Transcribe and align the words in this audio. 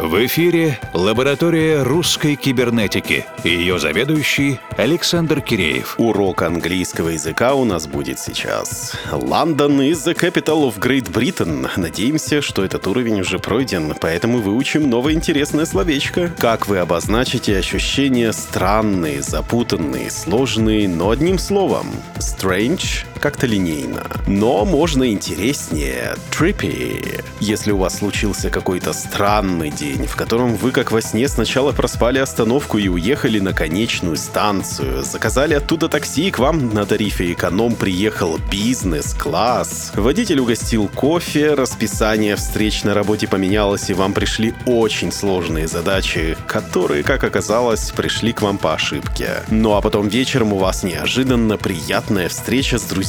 В 0.00 0.24
эфире 0.26 0.78
лаборатория 0.94 1.82
русской 1.82 2.36
кибернетики. 2.36 3.26
Ее 3.42 3.80
заведующий 3.80 4.60
Александр 4.76 5.40
Киреев. 5.40 5.96
Урок 5.98 6.42
английского 6.42 7.08
языка 7.08 7.54
у 7.54 7.64
нас 7.64 7.88
будет 7.88 8.20
сейчас. 8.20 8.92
Лондон 9.10 9.80
is 9.80 10.06
the 10.06 10.14
capital 10.14 10.68
of 10.68 10.78
Great 10.78 11.10
Britain. 11.10 11.68
Надеемся, 11.76 12.42
что 12.42 12.64
этот 12.64 12.86
уровень 12.86 13.22
уже 13.22 13.40
пройден, 13.40 13.92
поэтому 14.00 14.38
выучим 14.38 14.88
новое 14.88 15.14
интересное 15.14 15.66
словечко. 15.66 16.32
Как 16.38 16.68
вы 16.68 16.78
обозначите 16.78 17.58
ощущения 17.58 18.32
странные, 18.32 19.20
запутанные, 19.20 20.12
сложные, 20.12 20.88
но 20.88 21.10
одним 21.10 21.40
словом? 21.40 21.88
Strange 22.18 23.04
как-то 23.18 23.46
линейно. 23.46 24.06
Но 24.26 24.64
можно 24.64 25.10
интереснее. 25.10 26.14
Trippy. 26.30 27.24
Если 27.40 27.72
у 27.72 27.78
вас 27.78 27.98
случился 27.98 28.50
какой-то 28.50 28.92
странный 28.92 29.70
день, 29.70 30.06
в 30.06 30.16
котором 30.16 30.56
вы 30.56 30.70
как 30.70 30.92
во 30.92 31.00
сне 31.00 31.28
сначала 31.28 31.72
проспали 31.72 32.18
остановку 32.18 32.78
и 32.78 32.88
уехали 32.88 33.38
на 33.38 33.52
конечную 33.52 34.16
станцию, 34.16 35.02
заказали 35.02 35.54
оттуда 35.54 35.88
такси, 35.88 36.28
и 36.28 36.30
к 36.30 36.38
вам 36.38 36.74
на 36.74 36.84
тарифе 36.86 37.32
эконом 37.32 37.74
приехал 37.74 38.38
бизнес-класс. 38.50 39.92
Водитель 39.94 40.40
угостил 40.40 40.88
кофе, 40.88 41.54
расписание 41.54 42.36
встреч 42.36 42.84
на 42.84 42.94
работе 42.94 43.28
поменялось, 43.28 43.90
и 43.90 43.94
вам 43.94 44.12
пришли 44.12 44.54
очень 44.66 45.12
сложные 45.12 45.68
задачи, 45.68 46.36
которые, 46.46 47.02
как 47.02 47.24
оказалось, 47.24 47.90
пришли 47.90 48.32
к 48.32 48.42
вам 48.42 48.58
по 48.58 48.74
ошибке. 48.74 49.42
Ну 49.48 49.74
а 49.74 49.80
потом 49.80 50.08
вечером 50.08 50.52
у 50.52 50.58
вас 50.58 50.82
неожиданно 50.82 51.56
приятная 51.56 52.28
встреча 52.28 52.78
с 52.78 52.82
друзьями, 52.82 53.07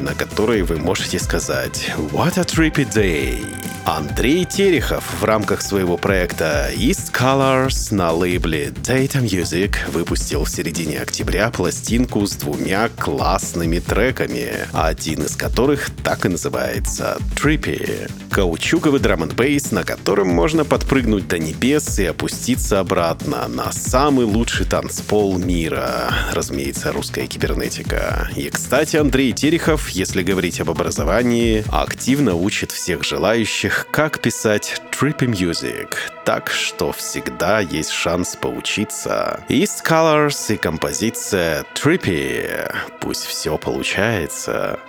на 0.00 0.14
которой 0.14 0.62
вы 0.62 0.76
можете 0.76 1.18
сказать 1.18 1.92
«What 2.12 2.38
a 2.38 2.42
trippy 2.42 2.84
day!» 2.92 3.44
Андрей 3.86 4.44
Терехов 4.44 5.04
в 5.20 5.24
рамках 5.24 5.62
своего 5.62 5.96
проекта 5.96 6.70
East 6.74 7.12
Colors 7.12 7.94
на 7.94 8.10
лейбле 8.10 8.70
Data 8.70 9.22
Music 9.22 9.76
выпустил 9.92 10.42
в 10.42 10.50
середине 10.50 10.98
октября 10.98 11.50
пластинку 11.50 12.26
с 12.26 12.32
двумя 12.32 12.88
классными 12.88 13.78
треками, 13.78 14.66
один 14.72 15.22
из 15.22 15.36
которых 15.36 15.90
так 16.02 16.26
и 16.26 16.28
называется 16.28 17.18
Trippy. 17.36 18.10
Каучуковый 18.30 18.98
драм 18.98 19.22
н 19.22 19.30
на 19.70 19.84
котором 19.84 20.28
можно 20.30 20.64
подпрыгнуть 20.64 21.28
до 21.28 21.38
небес 21.38 22.00
и 22.00 22.06
опуститься 22.06 22.80
обратно 22.80 23.46
на 23.46 23.70
самый 23.70 24.26
лучший 24.26 24.66
танцпол 24.66 25.38
мира. 25.38 26.12
Разумеется, 26.32 26.90
русская 26.90 27.28
кибернетика. 27.28 28.28
И, 28.34 28.50
кстати, 28.50 28.96
Андрей 28.96 29.32
Терехов, 29.36 29.90
если 29.90 30.22
говорить 30.22 30.60
об 30.60 30.70
образовании, 30.70 31.62
активно 31.70 32.34
учит 32.34 32.72
всех 32.72 33.04
желающих 33.04 33.86
как 33.90 34.22
писать 34.22 34.80
trippy 34.90 35.26
music, 35.26 35.94
так 36.24 36.50
что 36.50 36.90
всегда 36.92 37.60
есть 37.60 37.90
шанс 37.90 38.34
поучиться. 38.34 39.44
East 39.50 39.84
Colors 39.86 40.54
и 40.54 40.56
композиция 40.56 41.66
Trippy. 41.74 42.74
Пусть 42.98 43.26
все 43.26 43.58
получается. 43.58 44.80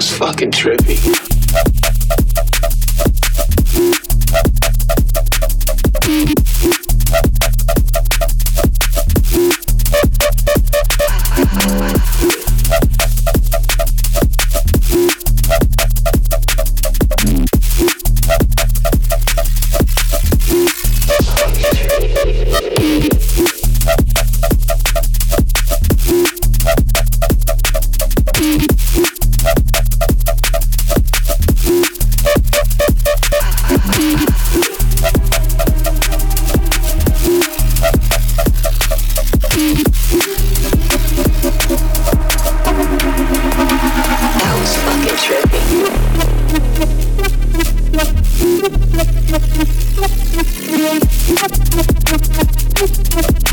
Fucking 0.00 0.50
trippy. 0.50 1.31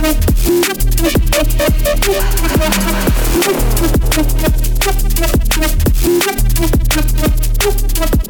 Thank 0.01 0.29
you. 8.17 8.28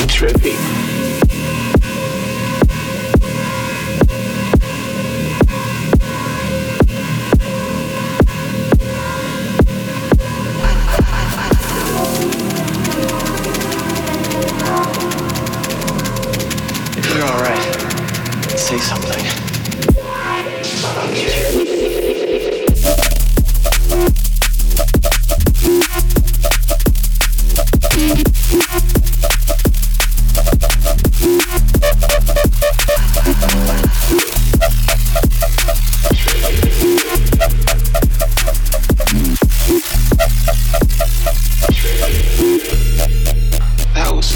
It's 0.00 0.14
trippy. 0.14 0.87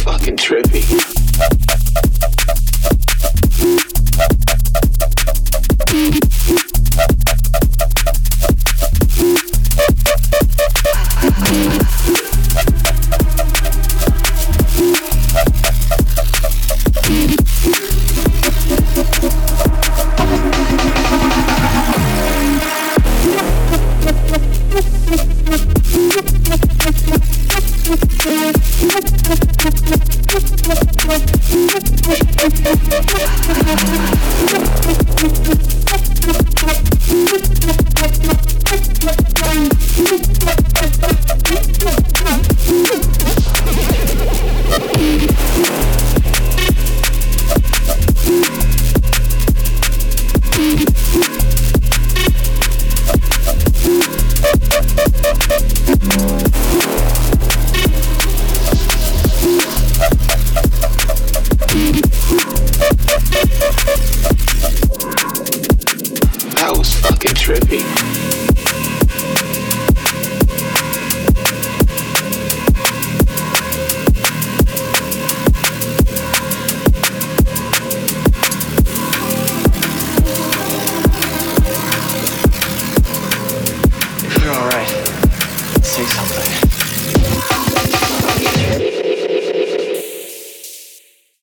fucking 0.03 0.37
trippy. 0.37 1.72